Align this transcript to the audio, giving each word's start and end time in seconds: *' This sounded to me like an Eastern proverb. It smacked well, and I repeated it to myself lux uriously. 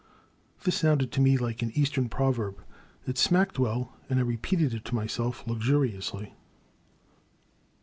*' 0.33 0.63
This 0.63 0.77
sounded 0.77 1.11
to 1.11 1.21
me 1.21 1.37
like 1.37 1.61
an 1.61 1.69
Eastern 1.77 2.09
proverb. 2.09 2.63
It 3.05 3.19
smacked 3.19 3.59
well, 3.59 3.93
and 4.09 4.17
I 4.17 4.23
repeated 4.23 4.73
it 4.73 4.83
to 4.85 4.95
myself 4.95 5.43
lux 5.45 5.67
uriously. 5.67 6.33